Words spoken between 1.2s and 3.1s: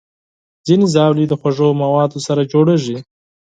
د خوږو موادو سره جوړېږي.